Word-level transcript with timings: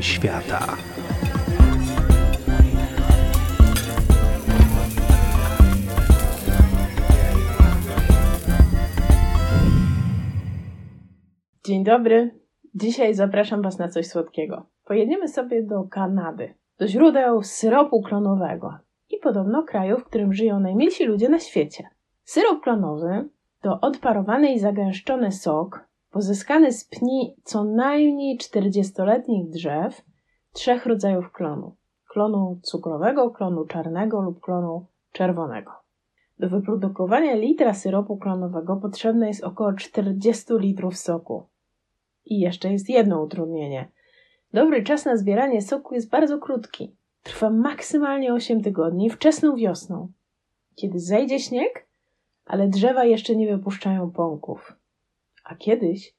świata. 0.00 0.76
Dzień 11.64 11.84
dobry. 11.84 12.40
Dzisiaj 12.74 13.14
zapraszam 13.14 13.62
Was 13.62 13.78
na 13.78 13.88
coś 13.88 14.06
słodkiego. 14.06 14.66
Pojedziemy 14.84 15.28
sobie 15.28 15.62
do 15.62 15.84
Kanady, 15.84 16.54
do 16.78 16.88
źródeł 16.88 17.42
syropu 17.42 18.02
klonowego 18.02 18.78
i 19.10 19.18
podobno 19.18 19.62
kraju, 19.62 19.98
w 19.98 20.04
którym 20.04 20.32
żyją 20.32 20.60
najmilsi 20.60 21.04
ludzie 21.04 21.28
na 21.28 21.38
świecie. 21.38 21.88
Syrop 22.24 22.62
klonowy 22.62 23.28
to 23.62 23.80
odparowany 23.80 24.52
i 24.52 24.58
zagęszczony 24.58 25.32
sok 25.32 25.89
pozyskany 26.10 26.72
z 26.72 26.84
pni 26.84 27.36
co 27.44 27.64
najmniej 27.64 28.38
40-letnich 28.38 29.50
drzew 29.50 30.02
trzech 30.52 30.86
rodzajów 30.86 31.32
klonu: 31.32 31.74
klonu 32.08 32.58
cukrowego, 32.62 33.30
klonu 33.30 33.64
czarnego 33.64 34.20
lub 34.20 34.40
klonu 34.40 34.86
czerwonego. 35.12 35.72
Do 36.38 36.48
wyprodukowania 36.48 37.34
litra 37.34 37.74
syropu 37.74 38.16
klonowego 38.16 38.76
potrzebne 38.76 39.28
jest 39.28 39.44
około 39.44 39.72
40 39.72 40.44
litrów 40.50 40.96
soku. 40.96 41.42
I 42.24 42.40
jeszcze 42.40 42.72
jest 42.72 42.88
jedno 42.88 43.22
utrudnienie. 43.22 43.88
Dobry 44.52 44.82
czas 44.82 45.04
na 45.04 45.16
zbieranie 45.16 45.62
soku 45.62 45.94
jest 45.94 46.10
bardzo 46.10 46.38
krótki. 46.38 46.96
Trwa 47.22 47.50
maksymalnie 47.50 48.34
8 48.34 48.62
tygodni, 48.62 49.10
wczesną 49.10 49.56
wiosną, 49.56 50.08
kiedy 50.74 51.00
zejdzie 51.00 51.38
śnieg, 51.38 51.86
ale 52.46 52.68
drzewa 52.68 53.04
jeszcze 53.04 53.36
nie 53.36 53.56
wypuszczają 53.56 54.10
pąków. 54.10 54.79
A 55.44 55.54
kiedyś 55.54 56.14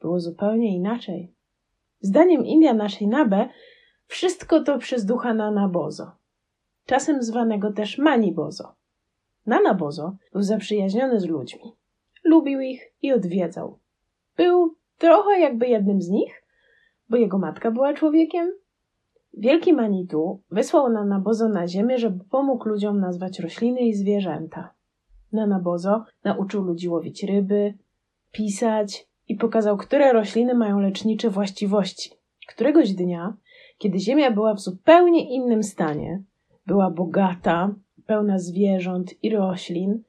było 0.00 0.20
zupełnie 0.20 0.76
inaczej. 0.76 1.34
Zdaniem 2.00 2.46
Indian 2.46 2.82
Nabe, 3.00 3.48
wszystko 4.06 4.60
to 4.60 4.78
przez 4.78 5.04
ducha 5.04 5.34
Nanabozo, 5.34 6.10
czasem 6.86 7.22
zwanego 7.22 7.72
też 7.72 7.98
Manibozo. 7.98 8.74
Nanabozo 9.46 10.16
był 10.32 10.42
zaprzyjaźniony 10.42 11.20
z 11.20 11.24
ludźmi. 11.24 11.72
Lubił 12.24 12.60
ich 12.60 12.92
i 13.02 13.12
odwiedzał. 13.12 13.78
Był 14.36 14.74
trochę 14.98 15.40
jakby 15.40 15.66
jednym 15.66 16.02
z 16.02 16.08
nich, 16.08 16.42
bo 17.08 17.16
jego 17.16 17.38
matka 17.38 17.70
była 17.70 17.94
człowiekiem. 17.94 18.52
Wielki 19.34 19.72
Manitu 19.72 20.40
wysłał 20.50 20.90
Nanabozo 20.90 21.48
na 21.48 21.68
ziemię, 21.68 21.98
żeby 21.98 22.24
pomógł 22.24 22.68
ludziom 22.68 23.00
nazwać 23.00 23.38
rośliny 23.38 23.80
i 23.80 23.94
zwierzęta. 23.94 24.74
Nanabozo 25.32 26.04
nauczył 26.24 26.62
ludzi 26.62 26.88
łowić 26.88 27.24
ryby, 27.24 27.74
pisać 28.34 29.06
i 29.28 29.36
pokazał, 29.36 29.76
które 29.76 30.12
rośliny 30.12 30.54
mają 30.54 30.80
lecznicze 30.80 31.30
właściwości. 31.30 32.10
Któregoś 32.48 32.92
dnia, 32.92 33.36
kiedy 33.78 33.98
ziemia 33.98 34.30
była 34.30 34.54
w 34.54 34.60
zupełnie 34.60 35.34
innym 35.34 35.62
stanie, 35.62 36.22
była 36.66 36.90
bogata, 36.90 37.74
pełna 38.06 38.38
zwierząt 38.38 39.24
i 39.24 39.30
roślin, 39.30 40.02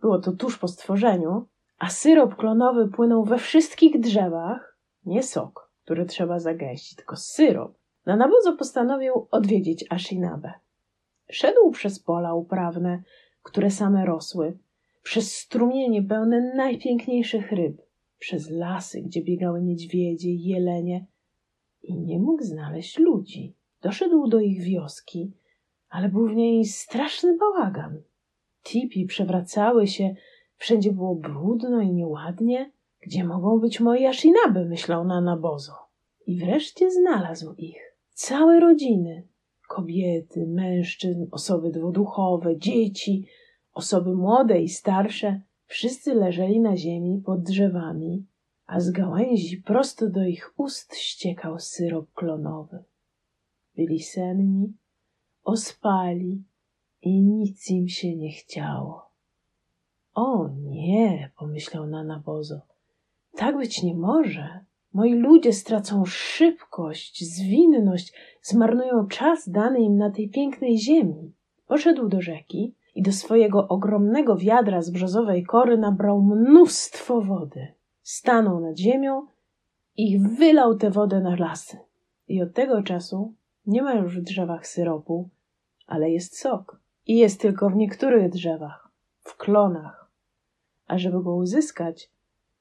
było 0.00 0.18
to 0.18 0.32
tuż 0.32 0.58
po 0.58 0.68
stworzeniu, 0.68 1.46
a 1.78 1.88
syrop 1.88 2.36
klonowy 2.36 2.88
płynął 2.88 3.24
we 3.24 3.38
wszystkich 3.38 4.00
drzewach, 4.00 4.78
nie 5.06 5.22
sok, 5.22 5.70
który 5.84 6.06
trzeba 6.06 6.38
zagęścić, 6.38 6.96
tylko 6.96 7.16
syrop. 7.16 7.74
Nanabozo 8.06 8.56
postanowił 8.56 9.28
odwiedzić 9.30 9.84
Ashinabe. 9.90 10.52
Szedł 11.30 11.70
przez 11.70 12.00
pola 12.00 12.34
uprawne, 12.34 13.02
które 13.42 13.70
same 13.70 14.06
rosły, 14.06 14.58
przez 15.06 15.36
strumienie 15.36 16.02
pełne 16.02 16.54
najpiękniejszych 16.54 17.52
ryb, 17.52 17.82
przez 18.18 18.50
lasy, 18.50 19.02
gdzie 19.02 19.22
biegały 19.22 19.62
niedźwiedzie 19.62 20.34
jelenie 20.34 21.06
i 21.82 21.96
nie 21.96 22.18
mógł 22.18 22.42
znaleźć 22.42 22.98
ludzi. 22.98 23.54
Doszedł 23.82 24.28
do 24.28 24.40
ich 24.40 24.62
wioski, 24.62 25.32
ale 25.88 26.08
był 26.08 26.28
w 26.28 26.34
niej 26.34 26.64
straszny 26.64 27.36
bałagan. 27.36 28.02
Tipi 28.64 29.06
przewracały 29.06 29.86
się, 29.86 30.14
wszędzie 30.56 30.92
było 30.92 31.14
brudno 31.14 31.80
i 31.80 31.92
nieładnie. 31.92 32.72
Gdzie 33.00 33.24
mogą 33.24 33.60
być 33.60 33.80
moi 33.80 34.06
Ashinaby, 34.06 34.64
myślał 34.64 35.04
na 35.04 35.20
nabozo. 35.20 35.72
I 36.26 36.38
wreszcie 36.38 36.90
znalazł 36.90 37.54
ich. 37.58 37.96
Całe 38.10 38.60
rodziny. 38.60 39.26
Kobiety, 39.68 40.46
mężczyzn, 40.46 41.26
osoby 41.30 41.70
dwuduchowe, 41.70 42.58
dzieci, 42.58 43.26
osoby 43.76 44.14
młode 44.14 44.62
i 44.62 44.68
starsze, 44.68 45.40
wszyscy 45.66 46.14
leżeli 46.14 46.60
na 46.60 46.76
ziemi 46.76 47.22
pod 47.26 47.42
drzewami, 47.42 48.26
a 48.66 48.80
z 48.80 48.90
gałęzi 48.90 49.56
prosto 49.56 50.10
do 50.10 50.24
ich 50.24 50.54
ust 50.56 50.96
ściekał 50.96 51.58
syrop 51.58 52.12
klonowy. 52.12 52.84
Byli 53.76 54.02
senni, 54.02 54.72
ospali 55.44 56.44
i 57.02 57.22
nic 57.22 57.70
im 57.70 57.88
się 57.88 58.16
nie 58.16 58.32
chciało. 58.32 59.10
O 60.14 60.48
nie, 60.48 61.30
pomyślał 61.38 61.86
Nanabozo, 61.86 62.60
tak 63.36 63.56
być 63.56 63.82
nie 63.82 63.94
może. 63.94 64.64
Moi 64.92 65.14
ludzie 65.14 65.52
stracą 65.52 66.04
szybkość, 66.04 67.24
zwinność, 67.24 68.12
zmarnują 68.42 69.06
czas 69.08 69.48
dany 69.48 69.80
im 69.80 69.96
na 69.96 70.10
tej 70.10 70.30
pięknej 70.30 70.78
ziemi. 70.78 71.32
Poszedł 71.66 72.08
do 72.08 72.20
rzeki 72.20 72.74
i 72.96 73.02
do 73.02 73.12
swojego 73.12 73.68
ogromnego 73.68 74.36
wiadra 74.36 74.82
z 74.82 74.90
brzozowej 74.90 75.44
kory 75.44 75.78
nabrał 75.78 76.22
mnóstwo 76.22 77.20
wody. 77.20 77.66
Stanął 78.02 78.60
nad 78.60 78.78
ziemią 78.78 79.26
i 79.96 80.18
wylał 80.18 80.76
tę 80.76 80.90
wodę 80.90 81.20
na 81.20 81.36
lasy. 81.36 81.78
I 82.28 82.42
od 82.42 82.54
tego 82.54 82.82
czasu 82.82 83.34
nie 83.66 83.82
ma 83.82 83.94
już 83.94 84.20
w 84.20 84.22
drzewach 84.22 84.66
syropu, 84.66 85.28
ale 85.86 86.10
jest 86.10 86.38
sok. 86.38 86.80
I 87.06 87.18
jest 87.18 87.40
tylko 87.40 87.70
w 87.70 87.76
niektórych 87.76 88.30
drzewach, 88.30 88.90
w 89.20 89.36
klonach. 89.36 90.10
A 90.86 90.98
żeby 90.98 91.22
go 91.22 91.34
uzyskać, 91.34 92.10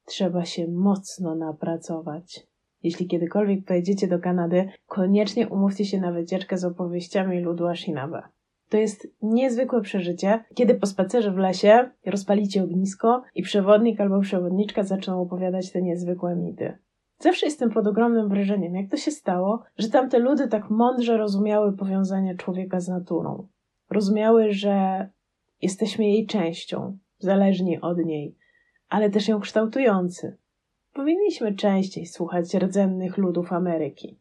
trzeba 0.05 0.45
się 0.45 0.67
mocno 0.67 1.35
napracować. 1.35 2.47
Jeśli 2.83 3.07
kiedykolwiek 3.07 3.65
pojedziecie 3.65 4.07
do 4.07 4.19
Kanady, 4.19 4.69
koniecznie 4.87 5.47
umówcie 5.47 5.85
się 5.85 5.99
na 5.99 6.11
wycieczkę 6.11 6.57
z 6.57 6.65
opowieściami 6.65 7.39
ludu 7.39 7.67
Ashinabe. 7.67 8.34
To 8.69 8.77
jest 8.77 9.07
niezwykłe 9.21 9.81
przeżycie, 9.81 10.43
kiedy 10.55 10.75
po 10.75 10.87
spacerze 10.87 11.31
w 11.31 11.37
lesie 11.37 11.89
rozpalicie 12.05 12.63
ognisko 12.63 13.23
i 13.35 13.43
przewodnik 13.43 14.01
albo 14.01 14.19
przewodniczka 14.19 14.83
zaczną 14.83 15.21
opowiadać 15.21 15.71
te 15.71 15.81
niezwykłe 15.81 16.35
mity. 16.35 16.77
Zawsze 17.19 17.45
jestem 17.45 17.69
pod 17.69 17.87
ogromnym 17.87 18.29
wrażeniem, 18.29 18.75
jak 18.75 18.91
to 18.91 18.97
się 18.97 19.11
stało, 19.11 19.63
że 19.77 19.89
tamte 19.89 20.19
ludy 20.19 20.47
tak 20.47 20.69
mądrze 20.69 21.17
rozumiały 21.17 21.77
powiązanie 21.77 22.35
człowieka 22.35 22.79
z 22.79 22.87
naturą. 22.87 23.47
Rozumiały, 23.89 24.51
że 24.51 25.07
jesteśmy 25.61 26.05
jej 26.05 26.25
częścią, 26.25 26.97
zależni 27.19 27.81
od 27.81 27.97
niej, 27.97 28.35
ale 28.89 29.09
też 29.09 29.27
ją 29.27 29.39
kształtujący. 29.39 30.37
Powinniśmy 30.93 31.55
częściej 31.55 32.05
słuchać 32.05 32.53
rdzennych 32.53 33.17
ludów 33.17 33.53
Ameryki. 33.53 34.19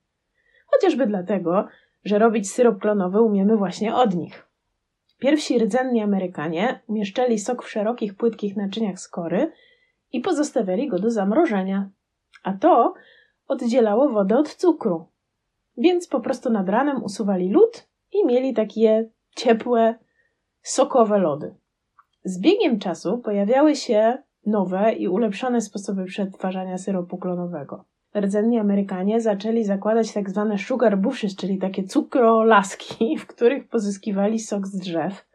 Chociażby 0.66 1.06
dlatego, 1.06 1.66
że 2.04 2.18
robić 2.18 2.50
syrop 2.50 2.78
klonowy 2.80 3.20
umiemy 3.20 3.56
właśnie 3.56 3.94
od 3.94 4.14
nich. 4.14 4.46
Pierwsi 5.18 5.58
rdzenni 5.58 6.00
Amerykanie 6.00 6.80
umieszczali 6.86 7.38
sok 7.38 7.64
w 7.64 7.70
szerokich, 7.70 8.16
płytkich 8.16 8.56
naczyniach 8.56 9.00
skory 9.00 9.52
i 10.12 10.20
pozostawiali 10.20 10.88
go 10.88 10.98
do 10.98 11.10
zamrożenia, 11.10 11.90
a 12.42 12.52
to 12.52 12.94
oddzielało 13.46 14.08
wodę 14.08 14.38
od 14.38 14.54
cukru. 14.54 15.06
Więc 15.76 16.08
po 16.08 16.20
prostu 16.20 16.50
nad 16.50 16.68
ranem 16.68 17.04
usuwali 17.04 17.50
lód 17.50 17.88
i 18.12 18.26
mieli 18.26 18.54
takie 18.54 19.10
ciepłe, 19.36 19.94
sokowe 20.62 21.18
lody. 21.18 21.54
Z 22.24 22.40
biegiem 22.40 22.78
czasu 22.78 23.18
pojawiały 23.18 23.76
się 23.76 24.22
nowe 24.46 24.92
i 24.92 25.08
ulepszone 25.08 25.60
sposoby 25.60 26.04
przetwarzania 26.04 26.78
syropu 26.78 27.18
klonowego 27.18 27.84
rdzenni 28.20 28.58
Amerykanie 28.58 29.20
zaczęli 29.20 29.64
zakładać 29.64 30.12
tak 30.12 30.30
zwane 30.30 30.58
sugar 30.58 30.98
bushes, 30.98 31.36
czyli 31.36 31.58
takie 31.58 31.84
cukrolaski, 31.84 33.16
w 33.20 33.26
których 33.26 33.68
pozyskiwali 33.68 34.38
sok 34.38 34.66
z 34.66 34.78
drzew, 34.78 35.26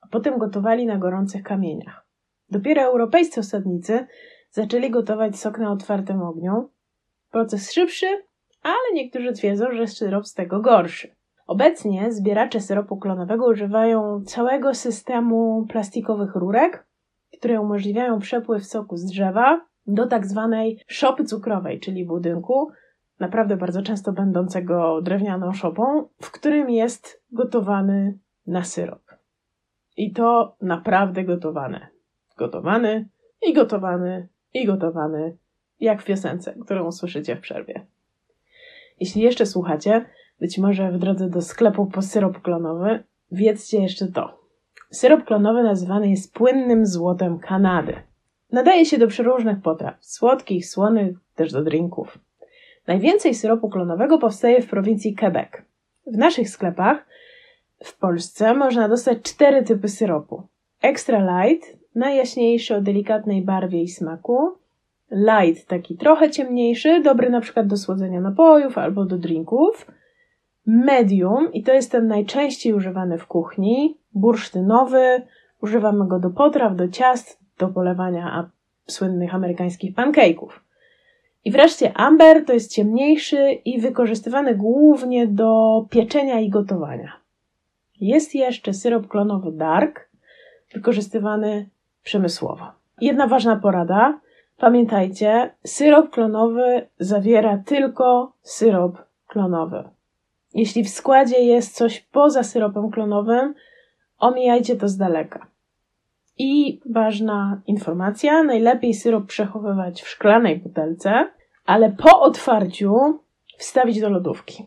a 0.00 0.06
potem 0.06 0.38
gotowali 0.38 0.86
na 0.86 0.96
gorących 0.96 1.42
kamieniach. 1.42 2.06
Dopiero 2.50 2.82
europejscy 2.82 3.40
osadnicy 3.40 4.06
zaczęli 4.50 4.90
gotować 4.90 5.36
sok 5.36 5.58
na 5.58 5.72
otwartym 5.72 6.22
ogniu. 6.22 6.70
Proces 7.30 7.72
szybszy, 7.72 8.06
ale 8.62 8.94
niektórzy 8.94 9.32
twierdzą, 9.32 9.72
że 9.72 9.86
syrop 9.86 10.26
z 10.26 10.34
tego 10.34 10.60
gorszy. 10.60 11.14
Obecnie 11.46 12.12
zbieracze 12.12 12.60
syropu 12.60 12.96
klonowego 12.96 13.46
używają 13.46 14.24
całego 14.24 14.74
systemu 14.74 15.66
plastikowych 15.68 16.34
rurek, 16.34 16.86
które 17.38 17.60
umożliwiają 17.60 18.18
przepływ 18.18 18.66
soku 18.66 18.96
z 18.96 19.04
drzewa 19.04 19.67
do 19.88 20.06
tak 20.06 20.26
zwanej 20.26 20.80
szopy 20.86 21.24
cukrowej, 21.24 21.80
czyli 21.80 22.04
budynku, 22.04 22.68
naprawdę 23.20 23.56
bardzo 23.56 23.82
często 23.82 24.12
będącego 24.12 25.02
drewnianą 25.02 25.52
szopą, 25.52 26.08
w 26.22 26.30
którym 26.30 26.70
jest 26.70 27.22
gotowany 27.32 28.18
na 28.46 28.64
syrop. 28.64 29.02
I 29.96 30.12
to 30.12 30.56
naprawdę 30.60 31.24
gotowane. 31.24 31.88
Gotowany 32.36 33.08
i 33.42 33.52
gotowany 33.52 34.28
i 34.54 34.66
gotowany, 34.66 35.36
jak 35.80 36.02
w 36.02 36.04
piosence, 36.04 36.54
którą 36.64 36.86
usłyszycie 36.86 37.36
w 37.36 37.40
przerwie. 37.40 37.86
Jeśli 39.00 39.22
jeszcze 39.22 39.46
słuchacie, 39.46 40.04
być 40.40 40.58
może 40.58 40.92
w 40.92 40.98
drodze 40.98 41.28
do 41.28 41.42
sklepu 41.42 41.86
po 41.86 42.02
syrop 42.02 42.42
klonowy, 42.42 43.04
wiedzcie 43.32 43.82
jeszcze 43.82 44.06
to. 44.06 44.38
Syrop 44.90 45.24
klonowy 45.24 45.62
nazywany 45.62 46.10
jest 46.10 46.34
płynnym 46.34 46.86
złotem 46.86 47.38
Kanady. 47.38 48.07
Nadaje 48.52 48.86
się 48.86 48.98
do 48.98 49.06
przeróżnych 49.06 49.60
potraw, 49.62 49.94
słodkich, 50.00 50.66
słonych, 50.66 51.16
też 51.34 51.52
do 51.52 51.62
drinków. 51.62 52.18
Najwięcej 52.86 53.34
syropu 53.34 53.68
klonowego 53.68 54.18
powstaje 54.18 54.62
w 54.62 54.70
prowincji 54.70 55.16
Quebec. 55.16 55.48
W 56.06 56.16
naszych 56.16 56.48
sklepach 56.48 57.06
w 57.84 57.98
Polsce 57.98 58.54
można 58.54 58.88
dostać 58.88 59.18
cztery 59.22 59.62
typy 59.62 59.88
syropu. 59.88 60.42
Extra 60.82 61.44
light, 61.44 61.76
najjaśniejszy 61.94 62.76
o 62.76 62.80
delikatnej 62.80 63.42
barwie 63.42 63.82
i 63.82 63.88
smaku. 63.88 64.52
Light, 65.10 65.68
taki 65.68 65.96
trochę 65.96 66.30
ciemniejszy, 66.30 67.00
dobry 67.00 67.30
na 67.30 67.40
przykład 67.40 67.66
do 67.66 67.76
słodzenia 67.76 68.20
napojów 68.20 68.78
albo 68.78 69.04
do 69.04 69.18
drinków. 69.18 69.86
Medium, 70.66 71.52
i 71.52 71.62
to 71.62 71.72
jest 71.72 71.92
ten 71.92 72.06
najczęściej 72.06 72.74
używany 72.74 73.18
w 73.18 73.26
kuchni, 73.26 73.98
bursztynowy, 74.14 75.22
używamy 75.62 76.08
go 76.08 76.18
do 76.18 76.30
potraw, 76.30 76.76
do 76.76 76.88
ciast, 76.88 77.40
do 77.58 77.68
polewania 77.68 78.50
słynnych 78.86 79.34
amerykańskich 79.34 79.94
pancake'ów. 79.94 80.48
I 81.44 81.50
wreszcie 81.50 81.92
amber 81.96 82.44
to 82.44 82.52
jest 82.52 82.72
ciemniejszy 82.72 83.52
i 83.52 83.80
wykorzystywany 83.80 84.54
głównie 84.54 85.26
do 85.26 85.84
pieczenia 85.90 86.40
i 86.40 86.50
gotowania. 86.50 87.12
Jest 88.00 88.34
jeszcze 88.34 88.74
syrop 88.74 89.08
klonowy 89.08 89.52
dark, 89.52 90.08
wykorzystywany 90.74 91.68
przemysłowo. 92.02 92.66
Jedna 93.00 93.26
ważna 93.26 93.56
porada. 93.56 94.20
Pamiętajcie, 94.58 95.54
syrop 95.64 96.10
klonowy 96.10 96.86
zawiera 96.98 97.58
tylko 97.66 98.32
syrop 98.42 98.98
klonowy. 99.26 99.84
Jeśli 100.54 100.84
w 100.84 100.88
składzie 100.88 101.38
jest 101.38 101.74
coś 101.74 102.00
poza 102.00 102.42
syropem 102.42 102.90
klonowym, 102.90 103.54
omijajcie 104.18 104.76
to 104.76 104.88
z 104.88 104.96
daleka. 104.96 105.46
I 106.38 106.80
ważna 106.90 107.62
informacja: 107.66 108.42
najlepiej 108.42 108.94
syrop 108.94 109.26
przechowywać 109.26 110.02
w 110.02 110.08
szklanej 110.08 110.58
butelce, 110.60 111.28
ale 111.66 111.92
po 111.92 112.20
otwarciu 112.20 112.94
wstawić 113.58 114.00
do 114.00 114.08
lodówki. 114.08 114.66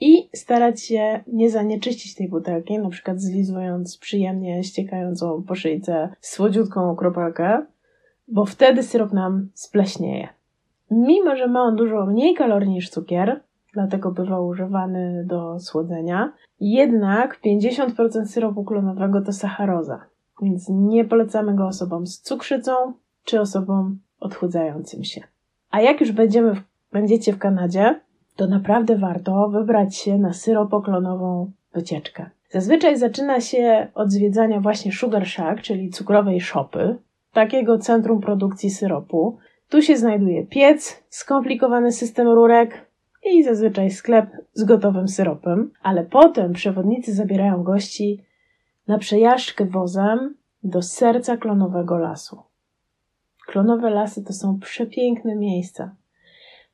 I 0.00 0.28
starać 0.32 0.82
się 0.82 1.24
nie 1.26 1.50
zanieczyścić 1.50 2.14
tej 2.14 2.28
butelki, 2.28 2.78
na 2.78 2.88
przykład 2.88 3.20
zlizując 3.20 3.98
przyjemnie 3.98 4.64
ściekającą 4.64 5.42
po 5.42 5.54
szyjce 5.54 6.08
słodziutką 6.20 6.96
kropelkę, 6.96 7.66
bo 8.28 8.44
wtedy 8.44 8.82
syrop 8.82 9.12
nam 9.12 9.48
spleśnieje. 9.54 10.28
Mimo, 10.90 11.36
że 11.36 11.46
ma 11.46 11.62
on 11.62 11.76
dużo 11.76 12.06
mniej 12.06 12.34
kalorii 12.34 12.70
niż 12.70 12.90
cukier, 12.90 13.40
dlatego 13.72 14.12
bywa 14.12 14.40
używany 14.40 15.24
do 15.26 15.60
słodzenia, 15.60 16.32
jednak 16.60 17.40
50% 17.46 18.26
syropu 18.26 18.64
klonowego 18.64 19.22
to 19.22 19.32
sacharoza, 19.32 20.00
więc 20.44 20.68
nie 20.68 21.04
polecamy 21.04 21.54
go 21.54 21.66
osobom 21.66 22.06
z 22.06 22.20
cukrzycą 22.20 22.72
czy 23.24 23.40
osobom 23.40 23.98
odchudzającym 24.20 25.04
się. 25.04 25.20
A 25.70 25.80
jak 25.80 26.00
już 26.00 26.12
będziemy 26.12 26.54
w, 26.54 26.62
będziecie 26.92 27.32
w 27.32 27.38
Kanadzie, 27.38 28.00
to 28.36 28.46
naprawdę 28.46 28.96
warto 28.98 29.48
wybrać 29.48 29.96
się 29.96 30.18
na 30.18 30.32
syropoklonową 30.32 31.50
wycieczkę. 31.74 32.30
Zazwyczaj 32.50 32.98
zaczyna 32.98 33.40
się 33.40 33.86
od 33.94 34.12
zwiedzania 34.12 34.60
właśnie 34.60 34.92
Sugar 34.92 35.26
Shack, 35.26 35.62
czyli 35.62 35.90
cukrowej 35.90 36.40
szopy, 36.40 36.96
takiego 37.32 37.78
centrum 37.78 38.20
produkcji 38.20 38.70
syropu. 38.70 39.38
Tu 39.68 39.82
się 39.82 39.96
znajduje 39.96 40.46
piec, 40.46 41.02
skomplikowany 41.08 41.92
system 41.92 42.28
rurek 42.28 42.90
i 43.24 43.42
zazwyczaj 43.42 43.90
sklep 43.90 44.26
z 44.52 44.64
gotowym 44.64 45.08
syropem, 45.08 45.70
ale 45.82 46.04
potem 46.04 46.52
przewodnicy 46.52 47.14
zabierają 47.14 47.62
gości 47.62 48.24
na 48.86 48.98
przejażdżkę 48.98 49.64
wozem 49.64 50.34
do 50.62 50.82
serca 50.82 51.36
klonowego 51.36 51.98
lasu. 51.98 52.42
Klonowe 53.46 53.90
lasy 53.90 54.24
to 54.24 54.32
są 54.32 54.58
przepiękne 54.58 55.36
miejsca, 55.36 55.94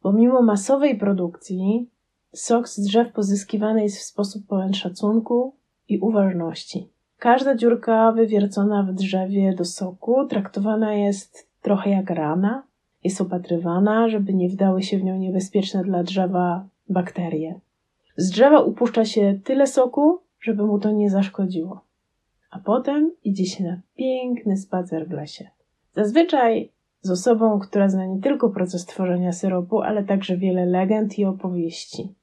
bo 0.02 0.12
mimo 0.12 0.42
masowej 0.42 0.98
produkcji 0.98 1.88
sok 2.34 2.68
z 2.68 2.80
drzew 2.80 3.12
pozyskiwany 3.12 3.82
jest 3.82 3.98
w 3.98 4.02
sposób 4.02 4.46
pełen 4.46 4.74
szacunku 4.74 5.54
i 5.88 5.98
uważności. 5.98 6.88
Każda 7.18 7.54
dziurka 7.54 8.12
wywiercona 8.12 8.82
w 8.82 8.94
drzewie 8.94 9.54
do 9.54 9.64
soku 9.64 10.26
traktowana 10.26 10.94
jest 10.94 11.48
trochę 11.62 11.90
jak 11.90 12.10
rana, 12.10 12.62
jest 13.04 13.20
opatrywana, 13.20 14.08
żeby 14.08 14.34
nie 14.34 14.48
wdały 14.48 14.82
się 14.82 14.98
w 14.98 15.04
nią 15.04 15.16
niebezpieczne 15.16 15.84
dla 15.84 16.02
drzewa 16.02 16.64
bakterie. 16.88 17.60
Z 18.16 18.30
drzewa 18.30 18.60
upuszcza 18.60 19.04
się 19.04 19.40
tyle 19.44 19.66
soku, 19.66 20.20
żeby 20.40 20.66
mu 20.66 20.78
to 20.78 20.90
nie 20.90 21.10
zaszkodziło. 21.10 21.80
A 22.50 22.58
potem 22.58 23.12
idzie 23.24 23.46
się 23.46 23.64
na 23.64 23.80
piękny 23.96 24.56
spacer 24.56 25.08
w 25.08 25.10
lesie. 25.10 25.48
Zazwyczaj 25.94 26.70
z 27.02 27.10
osobą, 27.10 27.58
która 27.58 27.88
zna 27.88 28.06
nie 28.06 28.20
tylko 28.20 28.50
proces 28.50 28.86
tworzenia 28.86 29.32
syropu, 29.32 29.80
ale 29.80 30.04
także 30.04 30.36
wiele 30.36 30.66
legend 30.66 31.18
i 31.18 31.24
opowieści. 31.24 32.14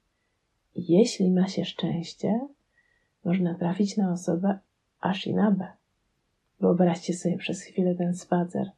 Jeśli 0.76 1.30
ma 1.30 1.48
się 1.48 1.64
szczęście, 1.64 2.40
można 3.24 3.54
trafić 3.54 3.96
na 3.96 4.12
osobę 4.12 4.58
Ashinabe. 5.00 5.66
Wyobraźcie 6.60 7.14
sobie 7.14 7.36
przez 7.36 7.62
chwilę 7.62 7.94
ten 7.94 8.14
spacer. 8.14 8.70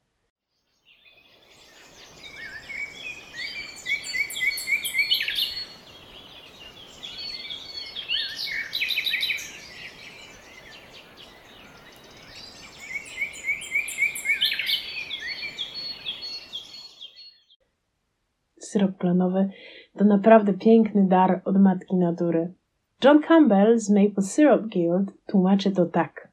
Syrop 18.71 18.99
klonowy 18.99 19.51
to 19.99 20.05
naprawdę 20.05 20.53
piękny 20.55 21.07
dar 21.09 21.43
od 21.45 21.61
matki 21.61 21.97
natury. 21.97 22.53
John 23.05 23.23
Campbell 23.23 23.79
z 23.79 23.91
Maple 23.91 24.23
Syrup 24.23 24.63
Guild 24.63 25.27
tłumaczy 25.27 25.71
to 25.71 25.87
tak. 25.87 26.31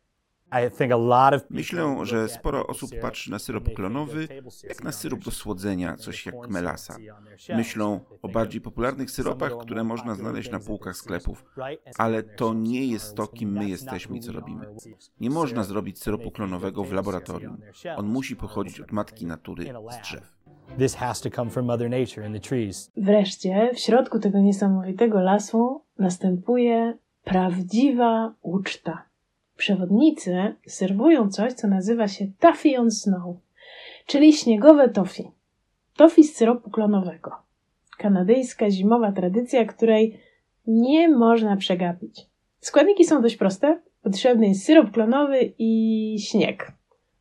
Myślę, 1.49 1.95
że 2.03 2.29
sporo 2.29 2.67
osób 2.67 2.91
patrzy 3.01 3.31
na 3.31 3.39
syrop 3.39 3.73
klonowy 3.73 4.27
jak 4.69 4.83
na 4.83 4.91
syrop 4.91 5.19
do 5.23 5.31
słodzenia, 5.31 5.95
coś 5.95 6.25
jak 6.25 6.49
melasa. 6.49 6.95
Myślą 7.49 7.99
o 8.21 8.27
bardziej 8.27 8.61
popularnych 8.61 9.11
syropach, 9.11 9.57
które 9.57 9.83
można 9.83 10.15
znaleźć 10.15 10.51
na 10.51 10.59
półkach 10.59 10.95
sklepów, 10.95 11.45
ale 11.97 12.23
to 12.23 12.53
nie 12.53 12.85
jest 12.85 13.15
to, 13.15 13.27
kim 13.27 13.51
my 13.51 13.69
jesteśmy 13.69 14.17
i 14.17 14.19
co 14.19 14.31
robimy. 14.31 14.65
Nie 15.19 15.29
można 15.29 15.63
zrobić 15.63 15.99
syropu 15.99 16.31
klonowego 16.31 16.83
w 16.83 16.94
laboratorium. 16.94 17.57
On 17.95 18.07
musi 18.07 18.35
pochodzić 18.35 18.79
od 18.79 18.91
matki 18.91 19.25
natury 19.25 19.65
z 19.91 20.01
drzew. 20.01 20.36
This 20.78 20.95
has 20.95 21.21
to 21.21 21.30
come 21.30 21.52
from 21.52 21.66
Mother 21.66 21.90
Nature 21.90 22.30
the 22.33 22.40
trees. 22.40 22.92
Wreszcie, 22.97 23.71
w 23.74 23.80
środku 23.80 24.19
tego 24.19 24.40
niesamowitego 24.40 25.21
lasu 25.21 25.81
następuje 26.00 26.97
prawdziwa 27.24 28.33
uczta. 28.42 29.04
Przewodnicy 29.57 30.56
serwują 30.68 31.30
coś, 31.30 31.54
co 31.54 31.68
nazywa 31.68 32.07
się 32.07 32.28
Toffee 32.40 32.78
on 32.78 32.92
Snow, 32.92 33.36
czyli 34.06 34.33
śniegowe 34.33 34.90
toffee. 34.90 35.31
Toffee 35.95 36.24
z 36.24 36.36
syropu 36.36 36.69
klonowego. 36.69 37.31
Kanadyjska 37.97 38.69
zimowa 38.69 39.12
tradycja, 39.12 39.66
której 39.66 40.19
nie 40.68 41.09
można 41.09 41.57
przegapić. 41.57 42.26
Składniki 42.59 43.06
są 43.06 43.21
dość 43.21 43.36
proste. 43.36 43.81
Potrzebny 44.04 44.47
jest 44.47 44.64
syrop 44.64 44.92
klonowy 44.92 45.54
i 45.59 46.16
śnieg. 46.19 46.71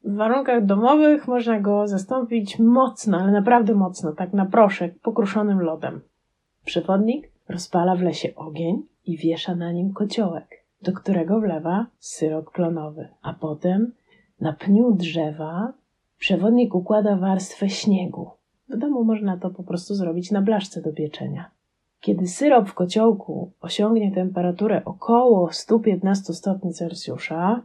W 0.06 0.14
warunkach 0.14 0.64
domowych 0.64 1.28
można 1.28 1.60
go 1.60 1.88
zastąpić 1.88 2.58
mocno, 2.58 3.18
ale 3.18 3.32
naprawdę 3.32 3.74
mocno, 3.74 4.12
tak 4.12 4.32
na 4.32 4.46
proszek, 4.46 4.98
pokruszonym 4.98 5.60
lodem. 5.60 6.00
Przewodnik 6.64 7.30
rozpala 7.48 7.96
w 7.96 8.02
lesie 8.02 8.34
ogień 8.34 8.82
i 9.06 9.16
wiesza 9.16 9.54
na 9.54 9.72
nim 9.72 9.92
kociołek, 9.92 10.64
do 10.82 10.92
którego 10.92 11.40
wlewa 11.40 11.86
syrop 11.98 12.50
klonowy, 12.50 13.08
a 13.22 13.32
potem 13.32 13.92
na 14.40 14.52
pniu 14.52 14.92
drzewa 14.92 15.72
przewodnik 16.18 16.74
układa 16.74 17.16
warstwę 17.16 17.68
śniegu. 17.68 18.30
W 18.68 18.76
domu 18.76 19.04
można 19.04 19.36
to 19.36 19.50
po 19.50 19.62
prostu 19.62 19.94
zrobić 19.94 20.30
na 20.30 20.42
blaszce 20.42 20.82
do 20.82 20.92
pieczenia. 20.92 21.50
Kiedy 22.00 22.26
syrop 22.26 22.68
w 22.68 22.74
kociołku 22.74 23.52
osiągnie 23.60 24.12
temperaturę 24.12 24.82
około 24.84 25.52
115 25.52 26.32
stopni 26.32 26.72
Celsjusza, 26.72 27.62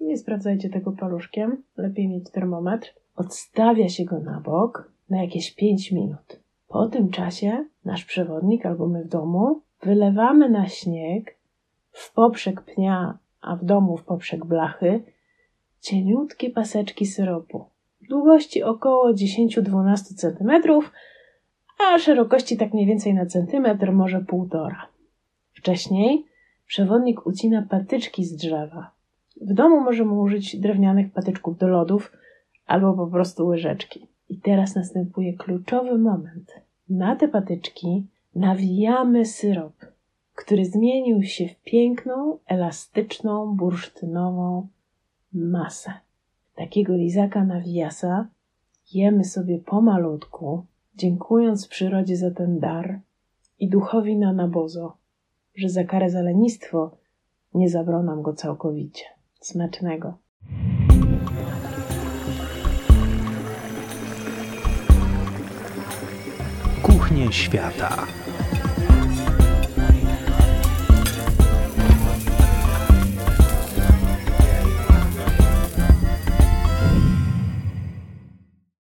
nie 0.00 0.16
sprawdzajcie 0.16 0.70
tego 0.70 0.92
paluszkiem, 0.92 1.62
lepiej 1.76 2.08
mieć 2.08 2.30
termometr. 2.30 2.94
Odstawia 3.16 3.88
się 3.88 4.04
go 4.04 4.20
na 4.20 4.40
bok 4.40 4.92
na 5.10 5.22
jakieś 5.22 5.54
5 5.54 5.92
minut. 5.92 6.40
Po 6.68 6.88
tym 6.88 7.10
czasie 7.10 7.64
nasz 7.84 8.04
przewodnik 8.04 8.66
albo 8.66 8.86
my 8.86 9.04
w 9.04 9.08
domu 9.08 9.60
wylewamy 9.82 10.48
na 10.50 10.68
śnieg 10.68 11.36
w 11.92 12.14
poprzek 12.14 12.62
pnia, 12.62 13.18
a 13.40 13.56
w 13.56 13.64
domu 13.64 13.96
w 13.96 14.04
poprzek 14.04 14.44
blachy 14.44 15.02
cieniutkie 15.80 16.50
paseczki 16.50 17.06
syropu. 17.06 17.64
Długości 18.08 18.62
około 18.62 19.12
10-12 19.12 19.96
cm, 19.96 20.50
a 21.78 21.98
szerokości 21.98 22.56
tak 22.56 22.74
mniej 22.74 22.86
więcej 22.86 23.14
na 23.14 23.26
centymetr, 23.26 23.92
może 23.92 24.20
półtora. 24.20 24.86
Wcześniej 25.52 26.24
przewodnik 26.66 27.26
ucina 27.26 27.66
patyczki 27.70 28.24
z 28.24 28.36
drzewa. 28.36 28.95
W 29.40 29.54
domu 29.54 29.80
możemy 29.80 30.12
użyć 30.12 30.56
drewnianych 30.60 31.12
patyczków 31.12 31.58
do 31.58 31.68
lodów 31.68 32.12
albo 32.66 32.94
po 32.94 33.06
prostu 33.06 33.46
łyżeczki. 33.46 34.06
I 34.28 34.40
teraz 34.40 34.74
następuje 34.74 35.34
kluczowy 35.34 35.98
moment. 35.98 36.52
Na 36.88 37.16
te 37.16 37.28
patyczki 37.28 38.06
nawijamy 38.34 39.24
syrop, 39.24 39.72
który 40.34 40.64
zmienił 40.64 41.22
się 41.22 41.48
w 41.48 41.62
piękną, 41.62 42.38
elastyczną, 42.46 43.56
bursztynową 43.56 44.68
masę. 45.32 45.92
Takiego 46.54 46.96
lizaka 46.96 47.44
nawijasa 47.44 48.28
jemy 48.92 49.24
sobie 49.24 49.58
pomalutku, 49.58 50.64
dziękując 50.96 51.68
przyrodzie 51.68 52.16
za 52.16 52.30
ten 52.30 52.58
dar 52.58 53.00
i 53.58 53.68
duchowi 53.68 54.16
na 54.16 54.32
nabozo, 54.32 54.96
że 55.54 55.68
za 55.68 55.84
karę 55.84 56.10
za 56.10 56.22
lenistwo 56.22 56.96
nie 57.54 57.68
zabrał 57.68 58.02
nam 58.02 58.22
go 58.22 58.32
całkowicie. 58.32 59.15
Smacznego. 59.40 60.18
Kuchnie 66.82 67.32
świata. 67.32 68.06